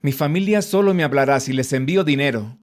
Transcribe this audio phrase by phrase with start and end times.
[0.00, 2.58] Mi familia solo me hablará si les envío dinero.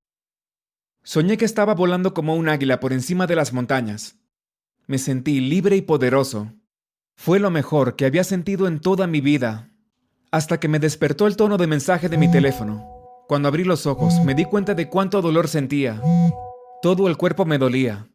[1.04, 4.18] Soñé que estaba volando como un águila por encima de las montañas.
[4.88, 6.54] Me sentí libre y poderoso.
[7.18, 9.70] Fue lo mejor que había sentido en toda mi vida,
[10.32, 12.88] hasta que me despertó el tono de mensaje de mi teléfono.
[13.28, 16.02] Cuando abrí los ojos, me di cuenta de cuánto dolor sentía.
[16.82, 18.10] Todo el cuerpo me dolía.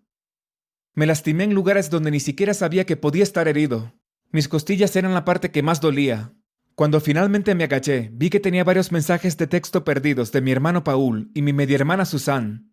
[0.95, 3.93] Me lastimé en lugares donde ni siquiera sabía que podía estar herido.
[4.33, 6.33] Mis costillas eran la parte que más dolía.
[6.75, 10.83] Cuando finalmente me agaché, vi que tenía varios mensajes de texto perdidos de mi hermano
[10.85, 12.71] Paul y mi media hermana Susan.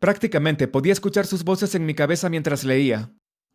[0.00, 3.12] Prácticamente podía escuchar sus voces en mi cabeza mientras leía.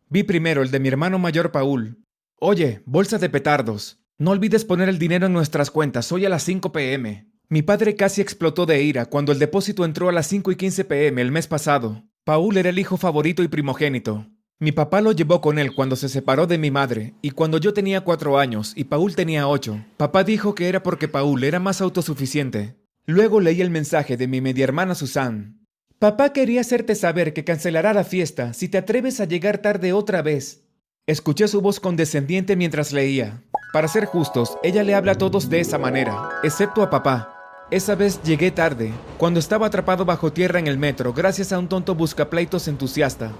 [0.08, 2.04] Vi primero el de mi hermano mayor Paul.
[2.36, 4.00] Oye, bolsa de petardos.
[4.18, 7.30] No olvides poner el dinero en nuestras cuentas hoy a las 5 pm.
[7.48, 10.84] Mi padre casi explotó de ira cuando el depósito entró a las 5 y 15
[10.84, 12.04] pm el mes pasado.
[12.24, 14.26] Paul era el hijo favorito y primogénito.
[14.62, 17.72] Mi papá lo llevó con él cuando se separó de mi madre, y cuando yo
[17.72, 21.80] tenía cuatro años y Paul tenía ocho, papá dijo que era porque Paul era más
[21.80, 22.76] autosuficiente.
[23.06, 25.66] Luego leí el mensaje de mi media hermana Susan.
[25.98, 30.20] Papá quería hacerte saber que cancelará la fiesta si te atreves a llegar tarde otra
[30.20, 30.66] vez.
[31.06, 33.42] Escuché su voz condescendiente mientras leía.
[33.72, 37.64] Para ser justos, ella le habla a todos de esa manera, excepto a papá.
[37.70, 41.66] Esa vez llegué tarde, cuando estaba atrapado bajo tierra en el metro gracias a un
[41.66, 43.32] tonto buscapleitos entusiasta.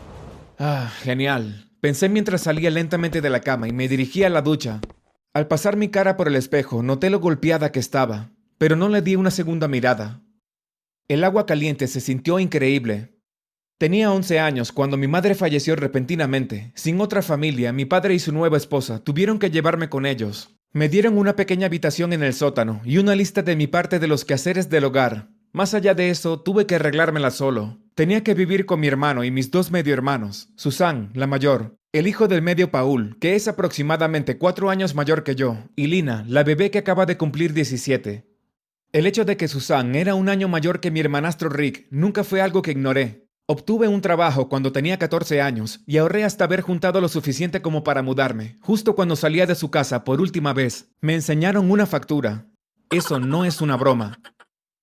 [0.62, 1.70] Ah, genial.
[1.80, 4.82] Pensé mientras salía lentamente de la cama y me dirigía a la ducha.
[5.32, 9.00] Al pasar mi cara por el espejo, noté lo golpeada que estaba, pero no le
[9.00, 10.20] di una segunda mirada.
[11.08, 13.18] El agua caliente se sintió increíble.
[13.78, 16.72] Tenía 11 años cuando mi madre falleció repentinamente.
[16.74, 20.58] Sin otra familia, mi padre y su nueva esposa tuvieron que llevarme con ellos.
[20.74, 24.08] Me dieron una pequeña habitación en el sótano y una lista de mi parte de
[24.08, 25.30] los quehaceres del hogar.
[25.52, 27.78] Más allá de eso, tuve que arreglármela solo.
[28.00, 32.06] Tenía que vivir con mi hermano y mis dos medio hermanos, Susan, la mayor, el
[32.06, 36.42] hijo del medio Paul, que es aproximadamente cuatro años mayor que yo, y Lina, la
[36.42, 38.26] bebé que acaba de cumplir 17.
[38.92, 42.40] El hecho de que Susan era un año mayor que mi hermanastro Rick nunca fue
[42.40, 43.28] algo que ignoré.
[43.46, 47.84] Obtuve un trabajo cuando tenía 14 años y ahorré hasta haber juntado lo suficiente como
[47.84, 48.56] para mudarme.
[48.62, 52.46] Justo cuando salía de su casa por última vez, me enseñaron una factura.
[52.90, 54.22] Eso no es una broma.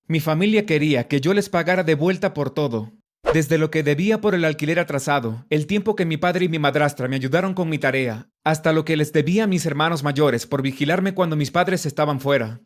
[0.06, 2.92] Mi familia quería que yo les pagara de vuelta por todo.
[3.32, 6.58] Desde lo que debía por el alquiler atrasado, el tiempo que mi padre y mi
[6.58, 10.46] madrastra me ayudaron con mi tarea, hasta lo que les debía a mis hermanos mayores
[10.46, 12.62] por vigilarme cuando mis padres estaban fuera.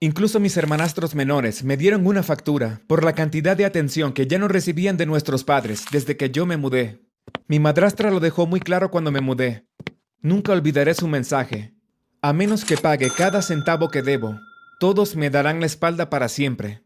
[0.00, 4.38] Incluso mis hermanastros menores me dieron una factura por la cantidad de atención que ya
[4.38, 7.00] no recibían de nuestros padres desde que yo me mudé.
[7.46, 9.68] Mi madrastra lo dejó muy claro cuando me mudé.
[10.20, 11.74] Nunca olvidaré su mensaje.
[12.20, 14.38] A menos que pague cada centavo que debo,
[14.80, 16.82] todos me darán la espalda para siempre.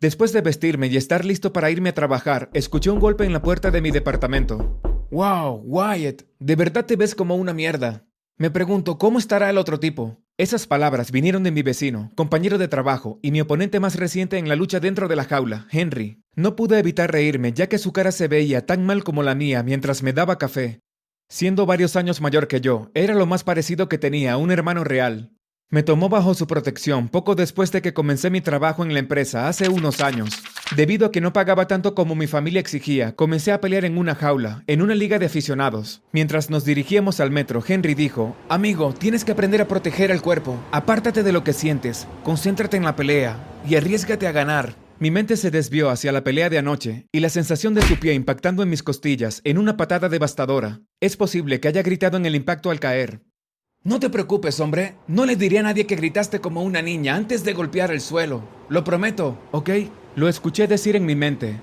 [0.00, 3.42] Después de vestirme y estar listo para irme a trabajar, escuché un golpe en la
[3.42, 4.80] puerta de mi departamento.
[5.10, 6.22] ¡Wow, Wyatt!
[6.38, 8.06] De verdad te ves como una mierda.
[8.38, 10.16] Me pregunto, ¿cómo estará el otro tipo?
[10.38, 14.48] Esas palabras vinieron de mi vecino, compañero de trabajo y mi oponente más reciente en
[14.48, 16.22] la lucha dentro de la jaula, Henry.
[16.34, 19.62] No pude evitar reírme ya que su cara se veía tan mal como la mía
[19.62, 20.80] mientras me daba café.
[21.28, 24.82] Siendo varios años mayor que yo, era lo más parecido que tenía a un hermano
[24.82, 25.34] real.
[25.72, 29.46] Me tomó bajo su protección poco después de que comencé mi trabajo en la empresa
[29.46, 30.42] hace unos años.
[30.74, 34.16] Debido a que no pagaba tanto como mi familia exigía, comencé a pelear en una
[34.16, 36.02] jaula, en una liga de aficionados.
[36.10, 40.58] Mientras nos dirigíamos al metro, Henry dijo, Amigo, tienes que aprender a proteger el cuerpo.
[40.72, 44.74] Apártate de lo que sientes, concéntrate en la pelea y arriesgate a ganar.
[44.98, 48.14] Mi mente se desvió hacia la pelea de anoche y la sensación de su pie
[48.14, 50.80] impactando en mis costillas en una patada devastadora.
[50.98, 53.22] Es posible que haya gritado en el impacto al caer,
[53.82, 54.96] no te preocupes, hombre.
[55.06, 58.42] No le diré a nadie que gritaste como una niña antes de golpear el suelo.
[58.68, 59.70] Lo prometo, ¿ok?
[60.16, 61.60] Lo escuché decir en mi mente.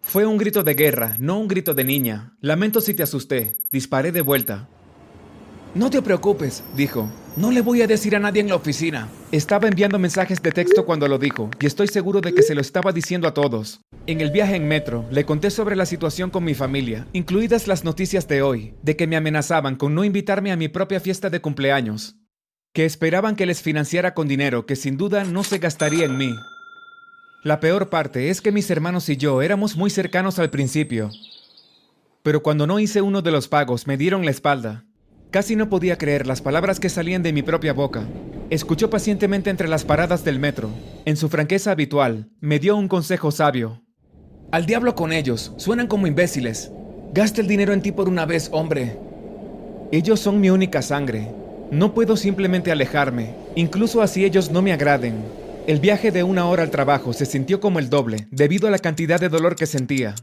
[0.00, 2.32] Fue un grito de guerra, no un grito de niña.
[2.40, 3.58] Lamento si te asusté.
[3.70, 4.70] Disparé de vuelta.
[5.74, 7.08] No te preocupes, dijo.
[7.36, 9.08] No le voy a decir a nadie en la oficina.
[9.30, 12.60] Estaba enviando mensajes de texto cuando lo dijo, y estoy seguro de que se lo
[12.60, 13.82] estaba diciendo a todos.
[14.06, 17.84] En el viaje en metro, le conté sobre la situación con mi familia, incluidas las
[17.84, 21.40] noticias de hoy, de que me amenazaban con no invitarme a mi propia fiesta de
[21.40, 22.16] cumpleaños,
[22.72, 26.34] que esperaban que les financiara con dinero que sin duda no se gastaría en mí.
[27.44, 31.10] La peor parte es que mis hermanos y yo éramos muy cercanos al principio,
[32.22, 34.87] pero cuando no hice uno de los pagos me dieron la espalda.
[35.30, 38.06] Casi no podía creer las palabras que salían de mi propia boca.
[38.48, 40.70] Escuchó pacientemente entre las paradas del metro.
[41.04, 43.82] En su franqueza habitual, me dio un consejo sabio.
[44.52, 46.72] Al diablo con ellos, suenan como imbéciles.
[47.12, 48.98] Gasta el dinero en ti por una vez, hombre.
[49.92, 51.30] Ellos son mi única sangre.
[51.70, 55.16] No puedo simplemente alejarme, incluso así ellos no me agraden.
[55.66, 58.78] El viaje de una hora al trabajo se sintió como el doble, debido a la
[58.78, 60.14] cantidad de dolor que sentía.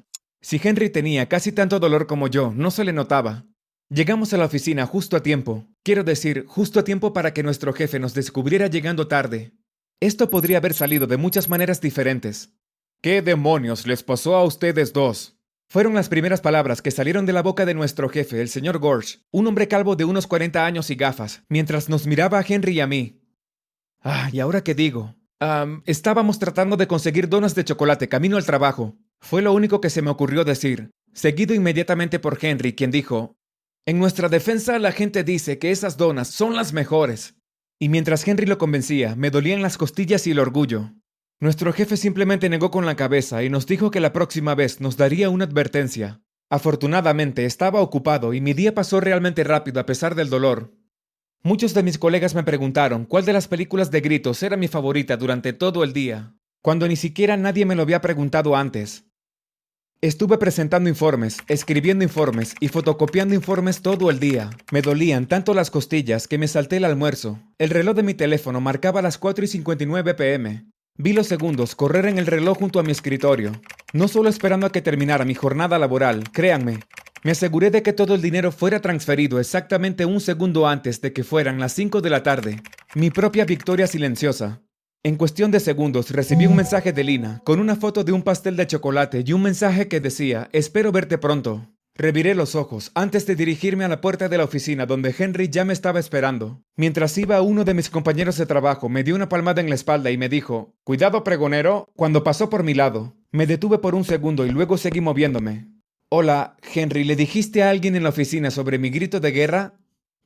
[0.42, 3.46] Si Henry tenía casi tanto dolor como yo, no se le notaba.
[3.90, 5.68] Llegamos a la oficina justo a tiempo.
[5.84, 9.54] Quiero decir, justo a tiempo para que nuestro jefe nos descubriera llegando tarde.
[10.00, 12.50] Esto podría haber salido de muchas maneras diferentes.
[13.02, 15.38] ¿Qué demonios les pasó a ustedes dos?
[15.70, 19.20] Fueron las primeras palabras que salieron de la boca de nuestro jefe, el señor Gorge,
[19.32, 22.80] un hombre calvo de unos 40 años y gafas, mientras nos miraba a Henry y
[22.80, 23.22] a mí.
[24.02, 25.16] Ah, ¿y ahora qué digo?
[25.86, 28.98] estábamos tratando de conseguir donas de chocolate camino al trabajo.
[29.20, 33.35] Fue lo único que se me ocurrió decir, seguido inmediatamente por Henry, quien dijo,
[33.88, 37.36] En nuestra defensa la gente dice que esas donas son las mejores.
[37.80, 40.94] Y mientras Henry lo convencía, me dolían las costillas y el orgullo.
[41.40, 44.98] Nuestro jefe simplemente negó con la cabeza y nos dijo que la próxima vez nos
[44.98, 46.24] daría una advertencia.
[46.50, 50.74] Afortunadamente estaba ocupado y mi día pasó realmente rápido a pesar del dolor.
[51.44, 55.16] Muchos de mis colegas me preguntaron cuál de las películas de gritos era mi favorita
[55.16, 59.06] durante todo el día, cuando ni siquiera nadie me lo había preguntado antes.
[60.02, 64.50] Estuve presentando informes, escribiendo informes y fotocopiando informes todo el día.
[64.72, 67.40] Me dolían tanto las costillas que me salté el almuerzo.
[67.58, 70.66] El reloj de mi teléfono marcaba las 4 y 59 pm.
[70.98, 73.54] Vi los segundos correr en el reloj junto a mi escritorio,
[73.94, 76.80] no solo esperando a que terminara mi jornada laboral, créanme,
[77.26, 81.24] me aseguré de que todo el dinero fuera transferido exactamente un segundo antes de que
[81.24, 82.62] fueran las 5 de la tarde.
[82.94, 84.62] Mi propia victoria silenciosa.
[85.06, 88.56] En cuestión de segundos recibí un mensaje de Lina, con una foto de un pastel
[88.56, 91.68] de chocolate y un mensaje que decía, espero verte pronto.
[91.94, 95.64] Reviré los ojos antes de dirigirme a la puerta de la oficina donde Henry ya
[95.64, 96.64] me estaba esperando.
[96.76, 100.10] Mientras iba uno de mis compañeros de trabajo me dio una palmada en la espalda
[100.10, 103.16] y me dijo, Cuidado pregonero, cuando pasó por mi lado.
[103.32, 105.68] Me detuve por un segundo y luego seguí moviéndome.
[106.10, 109.76] Hola, Henry, ¿le dijiste a alguien en la oficina sobre mi grito de guerra?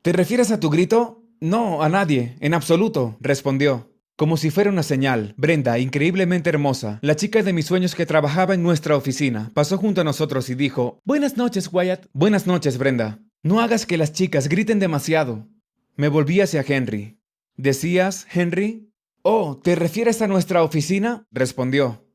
[0.03, 1.25] ¿Te refieres a tu grito?
[1.41, 3.88] No, a nadie, en absoluto, respondió.
[4.19, 8.53] Como si fuera una señal, Brenda, increíblemente hermosa, la chica de mis sueños que trabajaba
[8.53, 12.07] en nuestra oficina, pasó junto a nosotros y dijo, Buenas noches, Wyatt.
[12.11, 13.19] Buenas noches, Brenda.
[13.43, 15.47] No hagas que las chicas griten demasiado.
[15.95, 17.21] Me volví hacia Henry.
[17.55, 18.91] ¿Decías, Henry?
[19.21, 21.25] Oh, ¿te refieres a nuestra oficina?
[21.31, 22.05] respondió.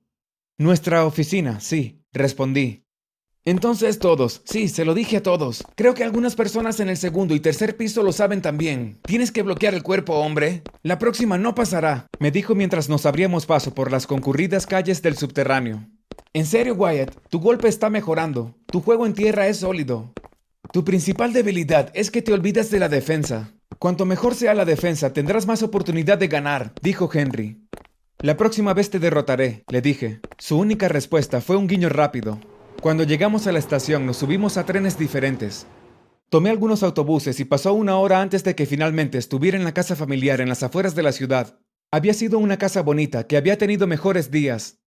[0.58, 2.83] Nuestra oficina, sí, respondí.
[3.46, 5.64] Entonces todos, sí, se lo dije a todos.
[5.74, 8.98] Creo que algunas personas en el segundo y tercer piso lo saben también.
[9.02, 10.62] Tienes que bloquear el cuerpo, hombre.
[10.82, 15.18] La próxima no pasará, me dijo mientras nos abríamos paso por las concurridas calles del
[15.18, 15.86] subterráneo.
[16.32, 18.54] En serio, Wyatt, tu golpe está mejorando.
[18.66, 20.14] Tu juego en tierra es sólido.
[20.72, 23.52] Tu principal debilidad es que te olvidas de la defensa.
[23.78, 27.60] Cuanto mejor sea la defensa, tendrás más oportunidad de ganar, dijo Henry.
[28.20, 30.20] La próxima vez te derrotaré, le dije.
[30.38, 32.40] Su única respuesta fue un guiño rápido.
[32.84, 35.66] Cuando llegamos a la estación nos subimos a trenes diferentes.
[36.28, 39.96] Tomé algunos autobuses y pasó una hora antes de que finalmente estuviera en la casa
[39.96, 41.58] familiar en las afueras de la ciudad.
[41.90, 44.80] Había sido una casa bonita, que había tenido mejores días.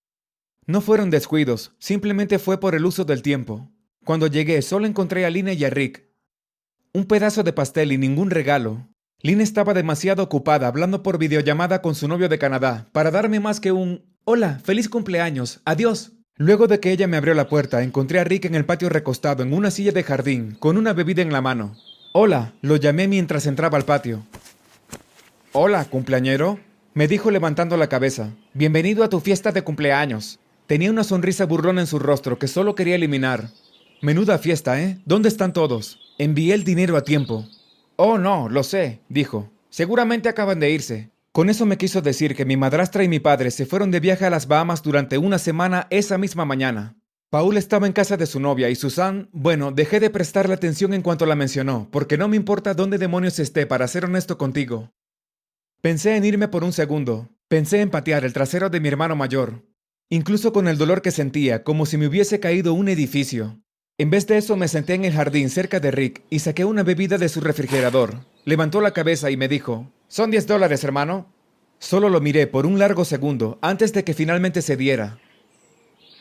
[0.68, 3.72] No fueron descuidos, simplemente fue por el uso del tiempo.
[4.06, 6.08] Cuando llegué solo encontré a Lina y a Rick.
[6.94, 8.88] Un pedazo de pastel y ningún regalo.
[9.24, 13.60] Lina estaba demasiado ocupada hablando por videollamada con su novio de Canadá para darme más
[13.60, 16.17] que un Hola, feliz cumpleaños, adiós.
[16.40, 19.42] Luego de que ella me abrió la puerta, encontré a Rick en el patio recostado
[19.42, 21.76] en una silla de jardín, con una bebida en la mano.
[22.12, 24.24] Hola, lo llamé mientras entraba al patio.
[25.52, 26.60] Hola, cumpleañero,
[26.94, 28.30] me dijo levantando la cabeza.
[28.54, 30.40] Bienvenido a tu fiesta de cumpleaños.
[30.68, 33.50] Tenía una sonrisa burlona en su rostro que solo quería eliminar.
[34.02, 35.00] Menuda fiesta, ¿eh?
[35.06, 36.00] ¿Dónde están todos?
[36.20, 37.48] Envié el dinero a tiempo.
[37.96, 39.50] Oh, no, lo sé, dijo.
[39.72, 41.10] Seguramente acaban de irse.
[41.38, 44.26] Con eso me quiso decir que mi madrastra y mi padre se fueron de viaje
[44.26, 46.98] a las Bahamas durante una semana esa misma mañana.
[47.30, 51.04] Paul estaba en casa de su novia y Susan, bueno, dejé de prestarle atención en
[51.04, 54.90] cuanto la mencionó, porque no me importa dónde demonios esté, para ser honesto contigo.
[55.80, 59.64] Pensé en irme por un segundo, pensé en patear el trasero de mi hermano mayor,
[60.10, 63.62] incluso con el dolor que sentía, como si me hubiese caído un edificio.
[64.00, 66.82] En vez de eso me senté en el jardín cerca de Rick y saqué una
[66.82, 68.26] bebida de su refrigerador.
[68.44, 71.28] Levantó la cabeza y me dijo, son 10 dólares, hermano.
[71.80, 75.20] Solo lo miré por un largo segundo antes de que finalmente se diera.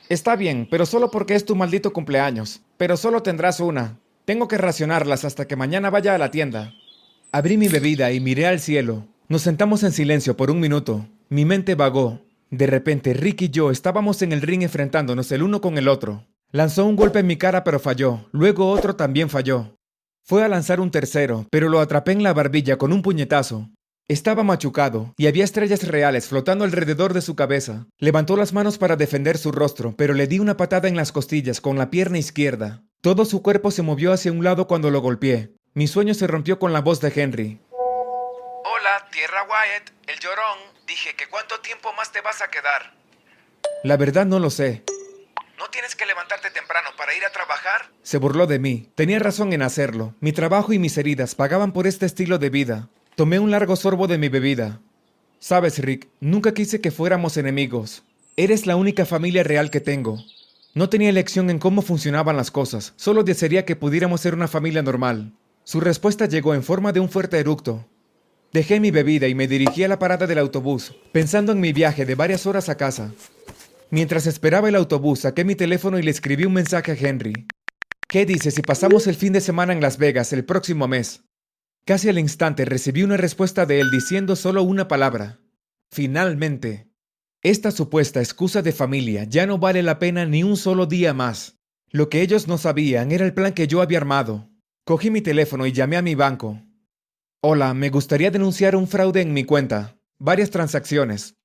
[0.09, 2.63] Está bien, pero solo porque es tu maldito cumpleaños.
[2.77, 3.99] Pero solo tendrás una.
[4.25, 6.75] Tengo que racionarlas hasta que mañana vaya a la tienda.
[7.33, 9.07] Abrí mi bebida y miré al cielo.
[9.29, 11.07] Nos sentamos en silencio por un minuto.
[11.29, 12.21] Mi mente vagó.
[12.51, 16.25] De repente, Rick y yo estábamos en el ring enfrentándonos el uno con el otro.
[16.53, 19.77] Lanzó un golpe en mi cara pero falló, luego otro también falló.
[20.29, 23.71] Fue a lanzar un tercero, pero lo atrapé en la barbilla con un puñetazo.
[24.09, 27.87] Estaba machucado, y había estrellas reales flotando alrededor de su cabeza.
[27.99, 31.61] Levantó las manos para defender su rostro, pero le di una patada en las costillas
[31.61, 32.83] con la pierna izquierda.
[33.03, 35.53] Todo su cuerpo se movió hacia un lado cuando lo golpeé.
[35.75, 37.61] Mi sueño se rompió con la voz de Henry.
[37.71, 40.59] Hola, Tierra Wyatt, el llorón.
[40.89, 42.95] Dije que cuánto tiempo más te vas a quedar.
[43.85, 44.83] La verdad no lo sé.
[45.59, 47.91] ¿No tienes que levantarte temprano para ir a trabajar?
[48.03, 48.91] Se burló de mí.
[48.95, 50.15] Tenía razón en hacerlo.
[50.21, 52.89] Mi trabajo y mis heridas pagaban por este estilo de vida.
[53.15, 54.81] Tomé un largo sorbo de mi bebida.
[55.39, 58.03] Sabes, Rick, nunca quise que fuéramos enemigos.
[58.37, 60.19] Eres la única familia real que tengo.
[60.75, 64.83] No tenía elección en cómo funcionaban las cosas, solo desearía que pudiéramos ser una familia
[64.83, 65.33] normal.
[65.65, 67.87] Su respuesta llegó en forma de un fuerte eructo.
[68.53, 72.05] Dejé mi bebida y me dirigí a la parada del autobús, pensando en mi viaje
[72.05, 73.13] de varias horas a casa.
[73.91, 77.47] Mientras esperaba el autobús, saqué mi teléfono y le escribí un mensaje a Henry.
[78.09, 81.25] ¿Qué dice si pasamos el fin de semana en Las Vegas el próximo mes?
[81.85, 85.41] Casi al instante recibí una respuesta de él diciendo solo una palabra.
[85.91, 86.91] Finalmente.
[87.43, 91.61] Esta supuesta excusa de familia ya no vale la pena ni un solo día más.
[91.91, 94.51] Lo que ellos no sabían era el plan que yo había armado.
[94.85, 96.61] Cogí mi teléfono y llamé a mi banco.
[97.41, 99.97] Hola, me gustaría denunciar un fraude en mi cuenta.
[100.19, 101.37] Varias transacciones.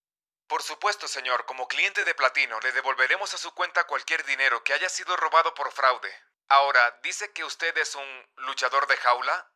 [0.52, 4.74] Por supuesto, señor, como cliente de Platino, le devolveremos a su cuenta cualquier dinero que
[4.74, 6.10] haya sido robado por fraude.
[6.50, 9.50] Ahora, ¿dice que usted es un luchador de jaula?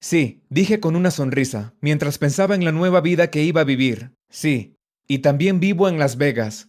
[0.00, 4.16] Sí, dije con una sonrisa, mientras pensaba en la nueva vida que iba a vivir.
[4.30, 6.68] Sí, y también vivo en Las Vegas.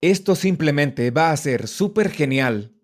[0.00, 2.74] Esto simplemente va a ser súper genial.